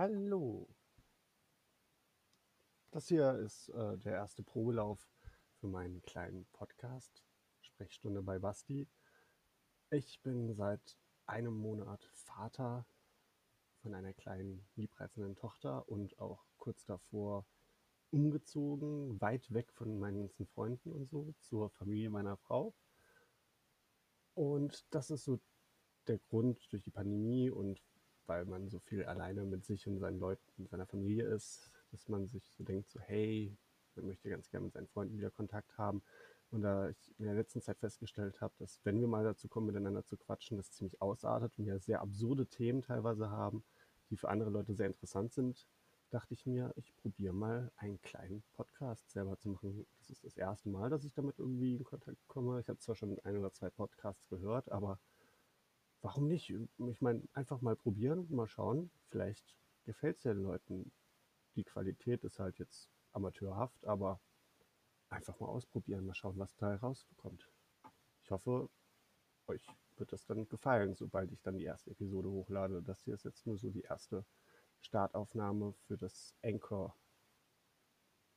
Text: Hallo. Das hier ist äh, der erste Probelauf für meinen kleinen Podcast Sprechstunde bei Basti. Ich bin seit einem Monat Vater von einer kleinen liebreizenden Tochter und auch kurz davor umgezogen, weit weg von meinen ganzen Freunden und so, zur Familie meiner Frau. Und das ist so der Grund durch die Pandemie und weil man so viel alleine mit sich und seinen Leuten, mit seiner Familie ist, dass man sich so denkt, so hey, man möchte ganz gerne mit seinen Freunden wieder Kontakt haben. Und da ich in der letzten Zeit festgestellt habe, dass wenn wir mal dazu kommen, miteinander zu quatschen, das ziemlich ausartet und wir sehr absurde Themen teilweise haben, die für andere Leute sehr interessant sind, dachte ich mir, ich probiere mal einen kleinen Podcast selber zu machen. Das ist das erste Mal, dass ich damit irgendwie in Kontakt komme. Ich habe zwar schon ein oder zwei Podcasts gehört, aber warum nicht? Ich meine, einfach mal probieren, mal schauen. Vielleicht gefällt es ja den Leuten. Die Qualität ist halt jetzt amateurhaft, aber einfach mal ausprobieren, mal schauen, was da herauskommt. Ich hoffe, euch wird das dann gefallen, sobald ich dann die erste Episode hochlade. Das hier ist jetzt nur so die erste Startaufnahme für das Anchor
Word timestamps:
Hallo. 0.00 0.68
Das 2.92 3.08
hier 3.08 3.32
ist 3.40 3.68
äh, 3.70 3.98
der 3.98 4.12
erste 4.12 4.44
Probelauf 4.44 5.04
für 5.56 5.66
meinen 5.66 6.02
kleinen 6.02 6.46
Podcast 6.52 7.24
Sprechstunde 7.62 8.22
bei 8.22 8.38
Basti. 8.38 8.86
Ich 9.90 10.22
bin 10.22 10.54
seit 10.54 10.96
einem 11.26 11.54
Monat 11.54 12.08
Vater 12.12 12.86
von 13.82 13.92
einer 13.92 14.12
kleinen 14.12 14.64
liebreizenden 14.76 15.34
Tochter 15.34 15.88
und 15.88 16.16
auch 16.20 16.44
kurz 16.58 16.84
davor 16.84 17.44
umgezogen, 18.12 19.20
weit 19.20 19.52
weg 19.52 19.72
von 19.72 19.98
meinen 19.98 20.20
ganzen 20.20 20.46
Freunden 20.46 20.92
und 20.92 21.06
so, 21.08 21.34
zur 21.40 21.70
Familie 21.70 22.10
meiner 22.10 22.36
Frau. 22.36 22.72
Und 24.34 24.86
das 24.94 25.10
ist 25.10 25.24
so 25.24 25.40
der 26.06 26.20
Grund 26.20 26.70
durch 26.70 26.84
die 26.84 26.92
Pandemie 26.92 27.50
und 27.50 27.82
weil 28.28 28.44
man 28.44 28.68
so 28.68 28.78
viel 28.78 29.04
alleine 29.04 29.44
mit 29.44 29.64
sich 29.64 29.86
und 29.88 29.98
seinen 29.98 30.20
Leuten, 30.20 30.42
mit 30.56 30.70
seiner 30.70 30.86
Familie 30.86 31.24
ist, 31.24 31.70
dass 31.90 32.08
man 32.08 32.26
sich 32.26 32.48
so 32.50 32.62
denkt, 32.62 32.90
so 32.90 33.00
hey, 33.00 33.56
man 33.96 34.06
möchte 34.06 34.30
ganz 34.30 34.50
gerne 34.50 34.66
mit 34.66 34.74
seinen 34.74 34.86
Freunden 34.86 35.16
wieder 35.18 35.30
Kontakt 35.30 35.76
haben. 35.78 36.02
Und 36.50 36.62
da 36.62 36.88
ich 36.88 37.14
in 37.18 37.26
der 37.26 37.34
letzten 37.34 37.60
Zeit 37.60 37.78
festgestellt 37.78 38.40
habe, 38.40 38.54
dass 38.58 38.80
wenn 38.84 39.00
wir 39.00 39.08
mal 39.08 39.24
dazu 39.24 39.48
kommen, 39.48 39.66
miteinander 39.66 40.04
zu 40.04 40.16
quatschen, 40.16 40.56
das 40.56 40.72
ziemlich 40.72 41.02
ausartet 41.02 41.52
und 41.58 41.66
wir 41.66 41.78
sehr 41.78 42.00
absurde 42.00 42.46
Themen 42.46 42.82
teilweise 42.82 43.30
haben, 43.30 43.64
die 44.10 44.16
für 44.16 44.28
andere 44.28 44.50
Leute 44.50 44.74
sehr 44.74 44.86
interessant 44.86 45.32
sind, 45.32 45.66
dachte 46.10 46.32
ich 46.32 46.46
mir, 46.46 46.72
ich 46.76 46.96
probiere 46.96 47.34
mal 47.34 47.70
einen 47.76 48.00
kleinen 48.00 48.42
Podcast 48.54 49.10
selber 49.10 49.36
zu 49.38 49.50
machen. 49.50 49.86
Das 49.98 50.08
ist 50.08 50.24
das 50.24 50.36
erste 50.38 50.70
Mal, 50.70 50.88
dass 50.88 51.04
ich 51.04 51.12
damit 51.12 51.38
irgendwie 51.38 51.76
in 51.76 51.84
Kontakt 51.84 52.26
komme. 52.28 52.60
Ich 52.60 52.68
habe 52.68 52.78
zwar 52.78 52.94
schon 52.94 53.18
ein 53.24 53.36
oder 53.36 53.52
zwei 53.52 53.68
Podcasts 53.68 54.26
gehört, 54.28 54.70
aber 54.72 54.98
warum 56.02 56.28
nicht? 56.28 56.50
Ich 56.50 57.00
meine, 57.00 57.22
einfach 57.32 57.60
mal 57.60 57.76
probieren, 57.76 58.26
mal 58.30 58.48
schauen. 58.48 58.90
Vielleicht 59.06 59.56
gefällt 59.84 60.18
es 60.18 60.24
ja 60.24 60.34
den 60.34 60.42
Leuten. 60.42 60.92
Die 61.56 61.64
Qualität 61.64 62.24
ist 62.24 62.38
halt 62.38 62.58
jetzt 62.58 62.88
amateurhaft, 63.12 63.84
aber 63.86 64.20
einfach 65.08 65.38
mal 65.40 65.48
ausprobieren, 65.48 66.06
mal 66.06 66.14
schauen, 66.14 66.38
was 66.38 66.54
da 66.56 66.70
herauskommt. 66.70 67.50
Ich 68.22 68.30
hoffe, 68.30 68.68
euch 69.46 69.66
wird 69.96 70.12
das 70.12 70.24
dann 70.26 70.48
gefallen, 70.48 70.94
sobald 70.94 71.32
ich 71.32 71.42
dann 71.42 71.56
die 71.56 71.64
erste 71.64 71.90
Episode 71.90 72.28
hochlade. 72.28 72.82
Das 72.82 73.02
hier 73.02 73.14
ist 73.14 73.24
jetzt 73.24 73.46
nur 73.46 73.58
so 73.58 73.70
die 73.70 73.82
erste 73.82 74.24
Startaufnahme 74.80 75.72
für 75.86 75.96
das 75.96 76.34
Anchor 76.44 76.94